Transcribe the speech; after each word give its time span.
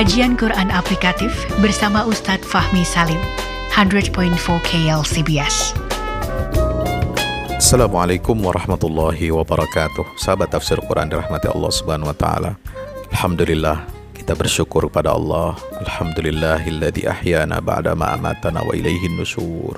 Kajian 0.00 0.32
Quran 0.32 0.72
Aplikatif 0.72 1.28
bersama 1.60 2.08
Ustadz 2.08 2.48
Fahmi 2.48 2.88
Salim, 2.88 3.20
100.4 3.68 4.32
KLCBS. 4.64 5.76
Assalamualaikum 7.60 8.32
warahmatullahi 8.32 9.28
wabarakatuh. 9.28 10.16
Sahabat 10.16 10.56
tafsir 10.56 10.80
Quran 10.88 11.12
dirahmati 11.12 11.52
Allah 11.52 11.68
Subhanahu 11.68 12.08
wa 12.08 12.16
taala. 12.16 12.56
Alhamdulillah 13.12 13.84
kita 14.16 14.32
bersyukur 14.32 14.88
pada 14.88 15.12
Allah. 15.12 15.60
Alhamdulillahilladzi 15.84 17.04
ahyana 17.04 17.60
ba'da 17.60 17.92
ma 17.92 18.16
amatana 18.16 18.64
wa 18.64 18.72
ilaihin 18.72 19.20
nusur. 19.20 19.76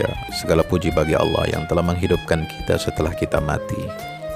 Ya, 0.00 0.08
segala 0.40 0.64
puji 0.64 0.96
bagi 0.96 1.12
Allah 1.12 1.44
yang 1.44 1.68
telah 1.68 1.84
menghidupkan 1.84 2.40
kita 2.48 2.80
setelah 2.80 3.12
kita 3.12 3.36
mati 3.44 3.84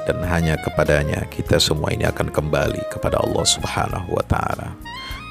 dan 0.04 0.20
hanya 0.28 0.60
kepadanya 0.60 1.24
kita 1.32 1.56
semua 1.56 1.88
ini 1.88 2.04
akan 2.04 2.28
kembali 2.28 2.84
kepada 2.92 3.16
Allah 3.16 3.48
Subhanahu 3.48 4.12
wa 4.12 4.24
taala 4.28 4.76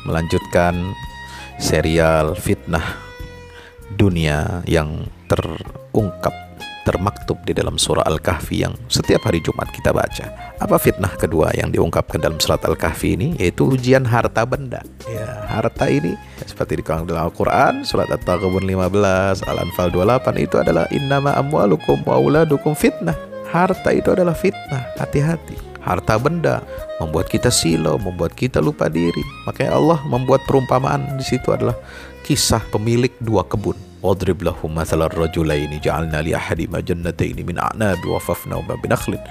melanjutkan 0.06 0.94
serial 1.62 2.34
fitnah 2.34 2.98
dunia 3.94 4.66
yang 4.66 5.06
terungkap 5.28 6.34
termaktub 6.82 7.38
di 7.46 7.54
dalam 7.54 7.78
surah 7.78 8.02
Al-Kahfi 8.10 8.66
yang 8.66 8.74
setiap 8.90 9.30
hari 9.30 9.38
Jumat 9.46 9.70
kita 9.70 9.94
baca. 9.94 10.58
Apa 10.58 10.82
fitnah 10.82 11.14
kedua 11.14 11.54
yang 11.54 11.70
diungkapkan 11.70 12.18
dalam 12.18 12.42
surat 12.42 12.62
Al-Kahfi 12.66 13.14
ini? 13.14 13.28
Yaitu 13.38 13.70
ujian 13.70 14.02
harta 14.02 14.42
benda. 14.50 14.82
Ya, 15.06 15.46
harta 15.46 15.86
ini 15.86 16.18
seperti 16.42 16.82
di 16.82 16.84
dalam 16.84 17.30
Al-Quran, 17.30 17.86
surat 17.86 18.10
At-Taghabun 18.10 18.66
15, 18.66 19.46
Al-Anfal 19.46 19.94
28 19.94 20.42
itu 20.42 20.56
adalah 20.58 20.90
innama 20.90 21.38
amwalukum 21.38 22.02
wa 22.02 22.18
fitnah. 22.74 23.18
Harta 23.54 23.94
itu 23.94 24.10
adalah 24.10 24.34
fitnah. 24.34 24.96
Hati-hati 24.98 25.71
harta 25.82 26.18
benda, 26.22 26.62
membuat 27.02 27.28
kita 27.28 27.50
silau, 27.50 27.98
membuat 27.98 28.38
kita 28.38 28.62
lupa 28.62 28.88
diri. 28.88 29.22
Makanya 29.50 29.78
Allah 29.78 30.00
membuat 30.06 30.46
perumpamaan 30.46 31.18
di 31.18 31.26
situ 31.26 31.50
adalah 31.50 31.76
kisah 32.26 32.62
pemilik 32.70 33.12
dua 33.22 33.46
kebun. 33.46 33.76
Wadrib 34.02 34.42
lahum 34.42 34.74
mathalar 34.74 35.14
rajulaini 35.14 35.78
ja'alna 35.78 36.26
li 36.26 36.34
ahadima 36.34 36.82
jannataini 36.82 37.46
min 37.46 37.62
a'nabi 37.62 38.10
wa 38.10 38.18
fafnahuma 38.18 38.74
binakhlin 38.82 39.22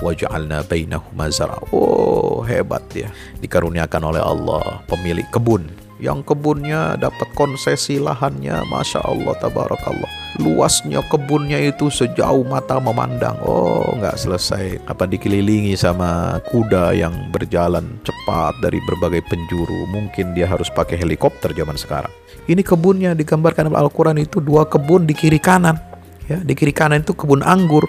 wa 0.00 0.16
ja'alna 0.16 0.64
bainahuma 0.64 1.28
zar'a. 1.28 1.60
Oh, 1.72 2.40
hebat 2.40 2.88
ya. 2.96 3.12
Dikaruniakan 3.44 4.02
oleh 4.16 4.24
Allah 4.24 4.80
pemilik 4.88 5.28
kebun 5.28 5.68
yang 6.00 6.24
kebunnya 6.24 6.96
dapat 6.96 7.28
konsesi 7.36 8.00
lahannya 8.00 8.64
Masya 8.66 9.04
Allah 9.04 9.34
Tabarakallah 9.38 10.23
luasnya 10.42 10.98
kebunnya 11.06 11.60
itu 11.62 11.90
sejauh 11.90 12.42
mata 12.42 12.82
memandang. 12.82 13.38
Oh 13.46 13.94
nggak 13.94 14.18
selesai. 14.18 14.82
Apa 14.90 15.06
dikelilingi 15.06 15.78
sama 15.78 16.42
kuda 16.50 16.94
yang 16.96 17.30
berjalan 17.30 17.98
cepat 18.02 18.58
dari 18.58 18.82
berbagai 18.82 19.22
penjuru? 19.30 19.86
Mungkin 19.94 20.34
dia 20.34 20.50
harus 20.50 20.66
pakai 20.70 20.98
helikopter 20.98 21.54
zaman 21.54 21.78
sekarang. 21.78 22.10
Ini 22.44 22.60
kebunnya 22.60 23.14
digambarkan 23.14 23.70
dalam 23.70 23.78
Al-Quran 23.78 24.20
itu 24.20 24.42
dua 24.42 24.66
kebun 24.66 25.06
di 25.06 25.14
kiri 25.14 25.38
kanan. 25.38 25.78
Ya 26.26 26.40
di 26.42 26.52
kiri 26.56 26.74
kanan 26.74 27.06
itu 27.06 27.14
kebun 27.14 27.44
anggur. 27.46 27.86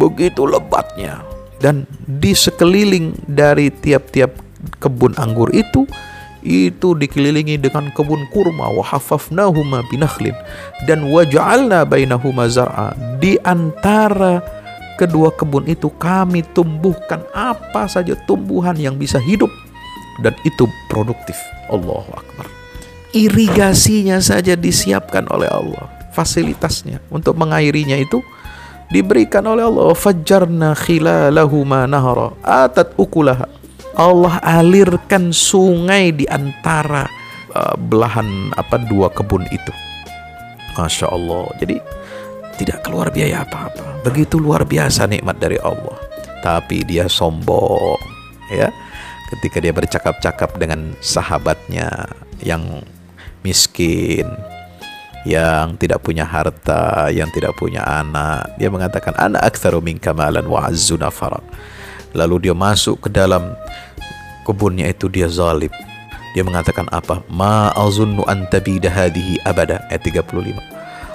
Begitu 0.00 0.48
lebatnya. 0.48 1.20
Dan 1.60 1.86
di 2.08 2.34
sekeliling 2.34 3.14
dari 3.28 3.70
tiap-tiap 3.70 4.34
kebun 4.82 5.14
anggur 5.20 5.52
itu 5.54 5.86
itu 6.42 6.98
dikelilingi 6.98 7.58
dengan 7.58 7.88
kebun 7.94 8.26
kurma 8.34 8.70
wa 8.70 8.82
hafafnahuma 8.82 9.86
binakhlin 9.88 10.34
dan 10.90 11.08
waja'alna 11.08 11.86
bainahuma 11.86 12.50
zar'a. 12.50 12.94
Di 13.22 13.38
antara 13.46 14.42
kedua 14.98 15.30
kebun 15.34 15.66
itu 15.70 15.88
kami 15.96 16.42
tumbuhkan 16.54 17.22
apa 17.32 17.86
saja 17.86 18.18
tumbuhan 18.26 18.74
yang 18.76 18.98
bisa 18.98 19.22
hidup 19.22 19.50
dan 20.20 20.34
itu 20.42 20.66
produktif. 20.90 21.38
Allahu 21.70 22.10
akbar. 22.12 22.46
Irigasinya 23.12 24.20
saja 24.20 24.56
disiapkan 24.56 25.28
oleh 25.30 25.48
Allah. 25.48 25.88
Fasilitasnya 26.12 27.00
untuk 27.08 27.40
mengairinya 27.40 27.96
itu 27.96 28.20
diberikan 28.92 29.44
oleh 29.48 29.64
Allah. 29.64 29.96
Fajjarna 29.96 30.76
khilalahuma 30.76 31.88
nahara 31.88 32.36
atat 32.44 32.92
ukulaha 33.00 33.48
Allah 33.96 34.40
alirkan 34.40 35.32
sungai 35.32 36.16
di 36.16 36.24
antara 36.28 37.04
uh, 37.52 37.76
belahan 37.76 38.52
apa 38.56 38.80
dua 38.88 39.12
kebun 39.12 39.44
itu. 39.52 39.72
Masya 40.76 41.12
Allah. 41.12 41.52
Jadi 41.60 41.76
tidak 42.56 42.84
keluar 42.84 43.12
biaya 43.12 43.44
apa-apa. 43.44 44.04
Begitu 44.04 44.40
luar 44.40 44.64
biasa 44.64 45.04
nikmat 45.08 45.36
dari 45.36 45.60
Allah. 45.60 45.96
Tapi 46.42 46.82
dia 46.82 47.06
sombong, 47.06 48.00
ya. 48.50 48.72
Ketika 49.30 49.62
dia 49.62 49.72
bercakap-cakap 49.72 50.58
dengan 50.60 50.92
sahabatnya 51.00 51.88
yang 52.42 52.82
miskin, 53.46 54.26
yang 55.22 55.78
tidak 55.78 56.02
punya 56.02 56.26
harta, 56.26 57.08
yang 57.14 57.30
tidak 57.30 57.54
punya 57.54 57.80
anak, 57.86 58.58
dia 58.58 58.68
mengatakan 58.68 59.14
anak 59.14 59.54
aktsaru 59.54 59.78
minka 59.78 60.10
malan 60.10 60.44
wa 60.50 60.66
azzu 60.66 60.98
nafara. 60.98 61.38
Lalu 62.12 62.48
dia 62.48 62.54
masuk 62.56 63.04
ke 63.04 63.08
dalam 63.08 63.56
kebunnya 64.44 64.88
itu 64.92 65.08
dia 65.08 65.28
zalim. 65.28 65.72
Dia 66.32 66.44
mengatakan 66.44 66.88
apa? 66.88 67.20
Ma 67.28 67.72
azunnu 67.76 68.24
an 68.24 68.48
tabida 68.48 68.88
hadhihi 68.88 69.40
abada 69.44 69.84
ayat 69.92 70.04
35. 70.04 70.56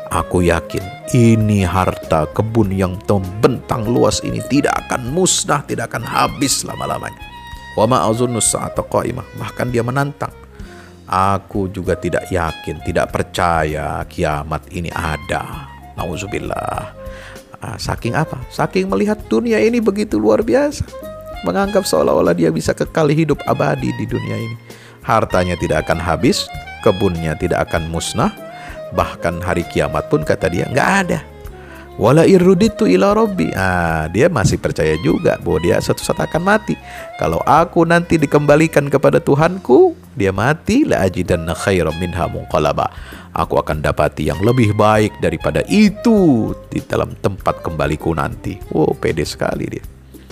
Aku 0.08 0.40
yakin 0.40 0.80
ini 1.12 1.68
harta 1.68 2.30
kebun 2.31 2.72
yang 2.72 2.96
membentang 3.09 3.84
luas 3.84 4.24
ini 4.24 4.40
tidak 4.47 4.88
akan 4.88 5.12
musnah, 5.12 5.66
tidak 5.68 5.91
akan 5.91 6.06
habis 6.06 6.63
lama-lamanya. 6.63 7.19
Wa 7.75 7.85
ma 7.85 8.08
azunnu 8.08 8.41
sa'ata 8.41 8.81
qa'imah. 8.88 9.25
Bahkan 9.38 9.68
dia 9.69 9.84
menantang. 9.84 10.34
Aku 11.08 11.72
juga 11.72 11.96
tidak 11.96 12.28
yakin, 12.28 12.84
tidak 12.84 13.16
percaya 13.16 14.03
kiamat 14.09 14.68
ini 14.75 14.91
ada. 14.91 15.72
Nauzubillah. 15.96 16.97
Ah, 17.57 17.78
saking 17.78 18.13
apa? 18.13 18.38
Saking 18.53 18.85
melihat 18.85 19.18
dunia 19.25 19.57
ini 19.57 19.81
begitu 19.81 20.22
luar 20.22 20.45
biasa 20.45 20.85
menganggap 21.45 21.85
seolah-olah 21.85 22.34
dia 22.34 22.50
bisa 22.50 22.73
kekal 22.73 23.09
hidup 23.12 23.38
abadi 23.45 23.94
di 23.94 24.06
dunia 24.09 24.38
ini. 24.38 24.57
Hartanya 25.06 25.56
tidak 25.59 25.85
akan 25.88 26.01
habis, 26.01 26.50
kebunnya 26.81 27.38
tidak 27.38 27.69
akan 27.69 27.88
musnah, 27.88 28.34
bahkan 28.91 29.38
hari 29.44 29.63
kiamat 29.69 30.09
pun 30.09 30.25
kata 30.25 30.50
dia 30.50 30.66
nggak 30.67 30.90
ada. 31.06 31.19
Wala 31.97 32.30
irruditu 32.30 32.85
ila 32.85 33.18
robbi. 33.18 33.50
Ah, 33.58 34.06
dia 34.13 34.30
masih 34.30 34.62
percaya 34.62 34.94
juga 35.02 35.41
bahwa 35.41 35.58
dia 35.66 35.81
suatu 35.81 36.06
saat 36.06 36.22
akan 36.30 36.46
mati. 36.46 36.78
Kalau 37.18 37.41
aku 37.41 37.90
nanti 37.90 38.22
dikembalikan 38.22 38.85
kepada 38.85 39.18
Tuhanku, 39.18 39.97
dia 40.13 40.30
mati 40.30 40.85
la 40.85 41.02
ajidanna 41.02 41.58
khairam 41.58 41.97
minha 41.97 42.30
munqalaba. 42.30 42.94
Aku 43.34 43.58
akan 43.58 43.81
dapati 43.81 44.30
yang 44.30 44.38
lebih 44.46 44.78
baik 44.78 45.18
daripada 45.18 45.66
itu 45.66 46.53
di 46.69 46.85
dalam 46.85 47.18
tempat 47.18 47.66
kembaliku 47.66 48.14
nanti. 48.14 48.62
Oh, 48.78 48.94
pede 48.94 49.25
sekali 49.25 49.66
dia. 49.66 49.85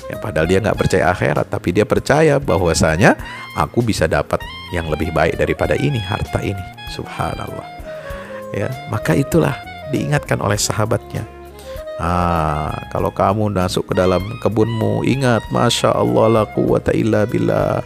Ya, 0.05 0.21
padahal 0.21 0.45
dia 0.45 0.61
nggak 0.61 0.77
percaya 0.77 1.09
akhirat, 1.09 1.49
tapi 1.49 1.73
dia 1.73 1.81
percaya 1.81 2.37
bahwasanya 2.37 3.17
aku 3.57 3.81
bisa 3.81 4.05
dapat 4.05 4.37
yang 4.69 4.85
lebih 4.85 5.09
baik 5.09 5.33
daripada 5.41 5.73
ini, 5.73 5.97
harta 5.97 6.45
ini. 6.45 6.61
Subhanallah. 6.93 7.65
Ya, 8.53 8.69
maka 8.93 9.17
itulah 9.17 9.57
diingatkan 9.89 10.37
oleh 10.45 10.61
sahabatnya. 10.61 11.34
Ah, 11.95 12.75
kalau 12.91 13.07
kamu 13.07 13.55
masuk 13.55 13.87
ke 13.87 13.93
dalam 13.95 14.19
kebunmu, 14.43 15.07
ingat, 15.07 15.47
masya 15.47 15.95
Allah 15.95 16.27
la 16.27 16.43
quwata 16.43 16.91
illa 16.91 17.23
billah. 17.23 17.79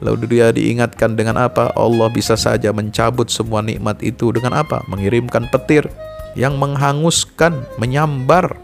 Lalu 0.00 0.24
dia 0.30 0.54
diingatkan 0.54 1.18
dengan 1.18 1.36
apa? 1.36 1.74
Allah 1.74 2.08
bisa 2.08 2.38
saja 2.38 2.70
mencabut 2.70 3.26
semua 3.28 3.60
nikmat 3.60 3.98
itu 4.06 4.30
dengan 4.30 4.54
apa? 4.62 4.86
Mengirimkan 4.86 5.50
petir 5.50 5.90
yang 6.38 6.56
menghanguskan, 6.56 7.66
menyambar 7.76 8.54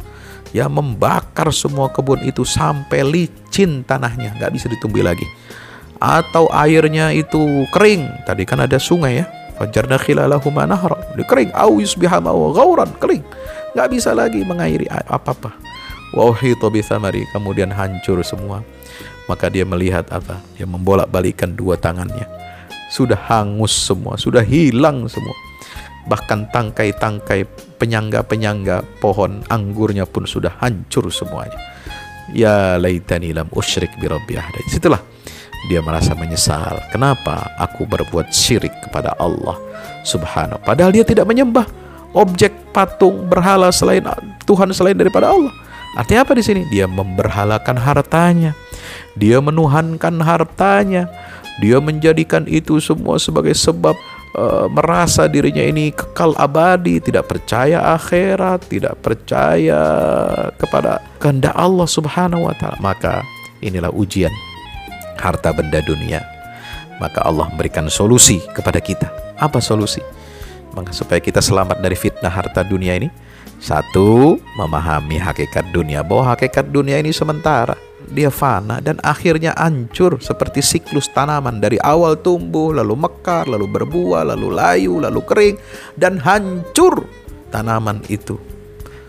ya 0.55 0.71
membakar 0.71 1.51
semua 1.51 1.91
kebun 1.91 2.23
itu 2.23 2.47
sampai 2.47 3.03
licin 3.03 3.83
tanahnya. 3.83 4.39
Nggak 4.39 4.55
bisa 4.55 4.67
ditumbuhi 4.71 5.03
lagi. 5.03 5.27
Atau 5.99 6.47
airnya 6.55 7.11
itu 7.11 7.67
kering. 7.75 8.07
Tadi 8.25 8.47
kan 8.47 8.63
ada 8.63 8.79
sungai 8.79 9.21
ya. 9.21 9.27
Fajarna 9.59 9.99
khilalahuma 9.99 10.65
nahra 10.65 10.97
kering. 11.27 11.53
Au 11.53 11.83
yusbiha 11.83 12.23
ghauran. 12.23 12.89
Kering 12.97 13.25
nggak 13.77 13.93
bisa 13.93 14.17
lagi 14.17 14.41
mengairi 14.41 14.89
apa-apa 14.89 15.53
wahito 16.17 16.73
bisamari 16.73 17.29
kemudian 17.37 17.69
hancur 17.69 18.25
semua 18.25 18.65
maka 19.29 19.53
dia 19.53 19.69
melihat 19.69 20.09
apa 20.09 20.41
dia 20.57 20.65
membolak-balikan 20.65 21.53
dua 21.53 21.77
tangannya 21.77 22.25
sudah 22.89 23.21
hangus 23.29 23.77
semua 23.77 24.17
sudah 24.17 24.41
hilang 24.41 25.05
semua 25.13 25.37
bahkan 26.07 26.47
tangkai-tangkai 26.55 27.45
penyangga-penyangga 27.77 29.03
pohon 29.03 29.43
anggurnya 29.51 30.07
pun 30.07 30.25
sudah 30.25 30.55
hancur 30.63 31.11
semuanya. 31.11 31.59
Ya 32.31 32.79
laitani 32.79 33.35
lam 33.35 33.51
usyrik 33.55 33.91
bi 33.99 34.07
ahada. 34.39 34.59
Situlah 34.71 35.03
dia 35.67 35.83
merasa 35.83 36.15
menyesal. 36.15 36.79
Kenapa 36.95 37.51
aku 37.59 37.87
berbuat 37.87 38.31
syirik 38.31 38.73
kepada 38.87 39.19
Allah 39.19 39.59
Subhanahu. 40.07 40.63
Padahal 40.63 40.95
dia 40.95 41.03
tidak 41.03 41.27
menyembah 41.27 41.67
objek 42.17 42.73
patung 42.73 43.29
berhala 43.29 43.69
selain 43.69 44.09
Tuhan 44.49 44.73
selain 44.73 44.97
daripada 44.97 45.29
Allah. 45.29 45.53
Artinya 45.97 46.25
apa 46.25 46.33
di 46.37 46.45
sini? 46.45 46.63
Dia 46.73 46.89
memberhalakan 46.89 47.77
hartanya. 47.77 48.53
Dia 49.17 49.41
menuhankan 49.41 50.21
hartanya 50.21 51.09
Dia 51.57 51.81
menjadikan 51.81 52.45
itu 52.45 52.77
semua 52.85 53.17
sebagai 53.17 53.57
sebab 53.57 53.97
uh, 54.37 54.69
merasa 54.69 55.25
dirinya 55.25 55.65
ini 55.65 55.89
kekal 55.89 56.37
abadi, 56.37 57.01
tidak 57.01 57.33
percaya 57.33 57.97
akhirat, 57.97 58.69
tidak 58.69 59.01
percaya 59.01 59.81
kepada 60.61 61.01
kehendak 61.17 61.57
Allah 61.57 61.89
Subhanahu 61.89 62.45
wa 62.45 62.53
taala. 62.61 62.77
Maka 62.85 63.25
inilah 63.65 63.89
ujian 63.89 64.33
harta 65.17 65.57
benda 65.57 65.81
dunia. 65.81 66.21
Maka 67.01 67.25
Allah 67.25 67.49
memberikan 67.49 67.89
solusi 67.89 68.41
kepada 68.53 68.77
kita. 68.81 69.09
Apa 69.41 69.61
solusi? 69.65 70.01
Supaya 70.93 71.21
kita 71.21 71.41
selamat 71.41 71.81
dari 71.81 71.97
fitnah 71.97 72.29
harta 72.29 72.61
dunia 72.61 72.97
ini, 72.97 73.09
satu, 73.57 74.37
memahami 74.61 75.17
hakikat 75.17 75.73
dunia 75.73 76.05
bahwa 76.05 76.37
hakikat 76.37 76.69
dunia 76.69 77.01
ini 77.01 77.13
sementara. 77.13 77.77
Dia 78.07 78.31
fana 78.31 78.79
dan 78.79 79.03
akhirnya 79.03 79.51
hancur 79.59 80.23
seperti 80.23 80.63
siklus 80.63 81.11
tanaman. 81.11 81.59
Dari 81.59 81.81
awal 81.83 82.15
tumbuh 82.21 82.71
lalu 82.71 82.95
mekar 82.95 83.51
lalu 83.51 83.67
berbuah 83.67 84.31
lalu 84.31 84.55
layu 84.55 85.03
lalu 85.03 85.21
kering 85.27 85.57
dan 85.99 86.21
hancur 86.23 87.03
tanaman 87.51 87.99
itu. 88.07 88.39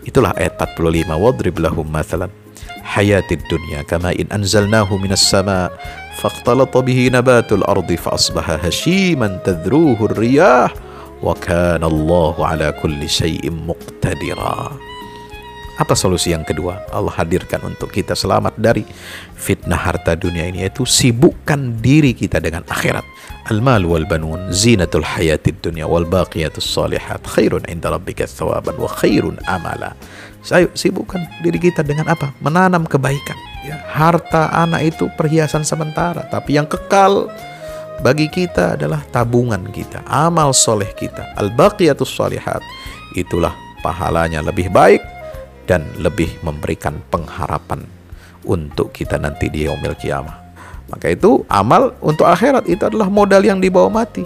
Itulah 0.02 0.34
ayat 0.34 0.58
45 0.58 1.14
wadrib 1.14 1.56
lahum 1.62 1.86
mathalan. 1.86 2.32
Hayatid 2.82 3.44
dunya 3.46 3.84
kama 3.86 4.16
in 4.16 4.26
anzalnahu 4.34 4.98
minas 4.98 5.22
sama 5.22 5.70
faqtalata 6.18 6.82
bihi 6.82 7.12
nabatul 7.12 7.62
ardi 7.68 7.94
fa 7.94 8.16
asbaha 8.16 8.58
hashiman 8.58 9.38
tadruhu 9.46 10.10
riyah 10.16 10.72
wa 11.18 11.34
kana 11.36 11.86
Allahu 11.86 12.40
ala 12.42 12.70
kulli 12.78 13.10
syai'in 13.10 13.54
muqtadira 13.66 14.74
apa 15.78 15.94
solusi 15.94 16.34
yang 16.34 16.42
kedua? 16.42 16.82
Allah 16.90 17.14
hadirkan 17.14 17.62
untuk 17.62 17.94
kita 17.94 18.18
selamat 18.18 18.58
dari 18.58 18.82
fitnah 19.38 19.78
harta 19.78 20.18
dunia 20.18 20.50
ini 20.50 20.66
yaitu 20.66 20.82
sibukkan 20.82 21.78
diri 21.78 22.18
kita 22.18 22.42
dengan 22.42 22.66
akhirat. 22.66 23.06
Al-mal 23.46 23.86
wal 23.86 24.02
banun 24.02 24.50
zinatul 24.50 25.06
hayatid 25.06 25.62
dunya 25.62 25.86
wal 25.86 26.02
baqiyatus 26.02 26.66
salihat 26.66 27.22
khairun 27.22 27.62
inda 27.70 27.94
rabbika 27.94 28.26
thawaban 28.26 28.74
wa 28.74 28.90
khairun 28.90 29.38
amala. 29.46 29.94
Saya 30.42 30.66
sibukkan 30.74 31.46
diri 31.46 31.62
kita 31.62 31.86
dengan 31.86 32.10
apa? 32.10 32.34
Menanam 32.42 32.82
kebaikan. 32.82 33.38
Ya, 33.62 33.78
harta 33.86 34.50
anak 34.50 34.82
itu 34.82 35.06
perhiasan 35.14 35.62
sementara, 35.62 36.26
tapi 36.26 36.58
yang 36.58 36.66
kekal 36.66 37.30
bagi 37.98 38.30
kita 38.30 38.78
adalah 38.78 39.02
tabungan 39.10 39.62
kita, 39.74 40.06
amal 40.06 40.54
soleh 40.54 40.90
kita. 40.94 41.34
Al-baqiyatus 41.34 42.14
salihat 42.14 42.62
itulah 43.18 43.54
pahalanya 43.82 44.38
lebih 44.42 44.70
baik 44.70 45.02
dan 45.66 45.82
lebih 45.98 46.30
memberikan 46.46 47.02
pengharapan 47.10 47.82
untuk 48.46 48.94
kita 48.94 49.18
nanti 49.18 49.50
di 49.50 49.66
yaumil 49.66 49.98
kiamah. 49.98 50.38
Maka 50.88 51.12
itu 51.12 51.44
amal 51.50 51.92
untuk 52.00 52.24
akhirat 52.24 52.64
itu 52.70 52.80
adalah 52.86 53.10
modal 53.10 53.42
yang 53.44 53.60
dibawa 53.60 53.90
mati. 53.90 54.24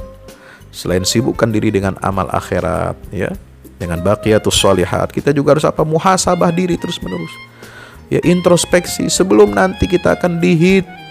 Selain 0.71 1.03
sibukkan 1.03 1.49
diri 1.51 1.75
dengan 1.75 1.99
amal 2.05 2.31
akhirat 2.31 2.95
ya, 3.11 3.33
dengan 3.81 3.99
baqiyatus 4.05 4.55
sholihat, 4.55 5.11
kita 5.11 5.35
juga 5.35 5.57
harus 5.59 5.67
apa? 5.67 5.83
muhasabah 5.83 6.53
diri 6.55 6.79
terus 6.79 7.03
menerus. 7.03 7.35
Ya 8.13 8.21
introspeksi 8.21 9.09
sebelum 9.09 9.57
nanti 9.57 9.89
kita 9.89 10.21
akan 10.21 10.39
dihitung 10.39 11.02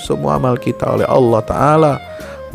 semua 0.00 0.40
amal 0.40 0.56
kita 0.56 0.88
oleh 0.88 1.04
Allah 1.04 1.42
taala. 1.44 1.92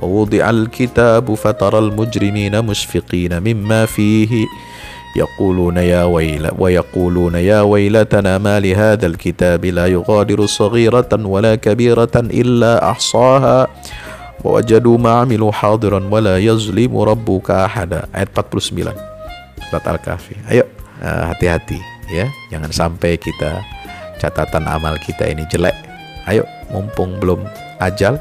Wawudi'al 0.01 0.67
kitabu 0.73 1.37
fataral 1.39 1.93
mujrimina 1.93 2.59
musfiqina 2.65 3.39
mimma 3.39 3.87
fihi 3.87 4.43
يقولون 5.15 5.77
يا 5.77 6.03
ويل 6.03 6.51
ويقولون 6.59 7.35
يا 7.35 7.61
ويلتنا 7.61 8.37
ما 8.37 8.59
لهذا 8.59 9.07
الكتاب 9.07 9.65
لا 9.65 9.87
يغادر 9.87 10.45
صغيرة 10.45 11.11
ولا 11.15 11.55
كبيرة 11.55 12.15
إلا 12.15 12.91
أحصاها 12.91 13.67
ووجدوا 14.43 14.97
ما 14.97 15.11
عملوا 15.11 15.51
حاضرا 15.51 16.07
ولا 16.11 16.37
يظلم 16.37 16.97
ربك 16.97 17.51
أحدا 17.51 18.11
ayat 18.11 18.29
49 18.35 18.91
surat 19.71 19.85
Al-Kahfi 19.87 20.35
ayo 20.51 20.67
hati-hati 21.01 21.79
ya 22.11 22.27
jangan 22.51 22.69
sampai 22.75 23.17
kita 23.17 23.63
catatan 24.19 24.67
amal 24.67 24.99
kita 24.99 25.31
ini 25.31 25.47
jelek 25.47 25.73
ayo 26.27 26.43
mumpung 26.70 27.18
belum 27.18 27.44
ajal 27.82 28.18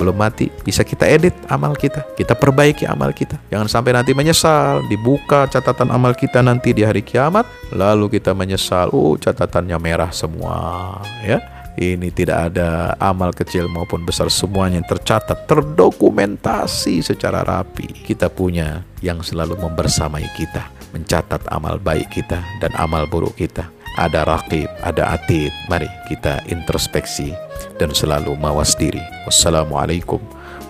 belum 0.00 0.16
mati 0.16 0.48
bisa 0.64 0.80
kita 0.80 1.04
edit 1.04 1.36
amal 1.52 1.76
kita. 1.76 2.00
Kita 2.16 2.32
perbaiki 2.32 2.88
amal 2.88 3.12
kita. 3.12 3.36
Jangan 3.52 3.68
sampai 3.68 3.92
nanti 3.92 4.16
menyesal. 4.16 4.80
Dibuka 4.88 5.44
catatan 5.44 5.92
amal 5.92 6.16
kita 6.16 6.40
nanti 6.40 6.72
di 6.72 6.80
hari 6.80 7.04
kiamat 7.04 7.44
lalu 7.76 8.16
kita 8.16 8.32
menyesal. 8.32 8.88
Oh 8.96 9.20
catatannya 9.20 9.76
merah 9.76 10.08
semua 10.08 10.96
ya. 11.20 11.44
Ini 11.80 12.12
tidak 12.12 12.52
ada 12.52 12.92
amal 12.98 13.30
kecil 13.36 13.68
maupun 13.70 14.02
besar. 14.04 14.32
Semuanya 14.32 14.80
tercatat 14.84 15.44
terdokumentasi 15.44 17.04
secara 17.04 17.44
rapi. 17.44 18.04
Kita 18.04 18.32
punya 18.32 18.84
yang 19.04 19.20
selalu 19.20 19.60
membersamai 19.60 20.26
kita 20.34 20.66
mencatat 20.90 21.46
amal 21.54 21.78
baik 21.78 22.10
kita 22.10 22.42
dan 22.58 22.72
amal 22.74 23.06
buruk 23.06 23.38
kita. 23.38 23.70
Ada 23.98 24.26
rakib, 24.26 24.66
ada 24.82 25.14
atid. 25.14 25.52
Mari 25.70 25.86
kita 26.10 26.42
introspeksi 26.50 27.49
dan 27.76 27.92
selalu 27.92 28.36
mawas 28.38 28.76
diri. 28.78 29.02
Wassalamualaikum 29.26 30.20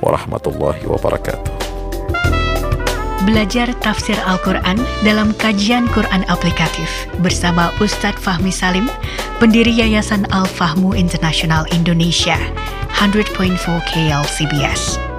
warahmatullahi 0.00 0.84
wabarakatuh. 0.88 1.52
Belajar 3.28 3.68
tafsir 3.84 4.16
Al-Quran 4.24 4.80
dalam 5.04 5.36
kajian 5.36 5.84
Quran 5.92 6.24
aplikatif 6.32 6.88
bersama 7.20 7.68
Ustadz 7.76 8.16
Fahmi 8.16 8.48
Salim, 8.48 8.88
pendiri 9.36 9.68
Yayasan 9.76 10.24
Al-Fahmu 10.32 10.96
International 10.96 11.68
Indonesia, 11.68 12.40
100.4 12.96 13.60
KLCBS. 13.92 15.09